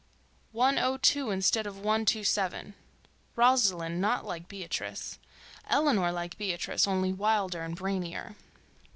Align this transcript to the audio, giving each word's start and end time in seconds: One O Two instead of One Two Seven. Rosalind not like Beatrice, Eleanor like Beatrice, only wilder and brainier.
One 0.55 0.79
O 0.79 0.97
Two 0.97 1.29
instead 1.29 1.67
of 1.67 1.77
One 1.77 2.05
Two 2.05 2.23
Seven. 2.23 2.73
Rosalind 3.35 4.01
not 4.01 4.25
like 4.25 4.47
Beatrice, 4.47 5.19
Eleanor 5.69 6.11
like 6.11 6.39
Beatrice, 6.39 6.87
only 6.87 7.13
wilder 7.13 7.61
and 7.61 7.75
brainier. 7.77 8.33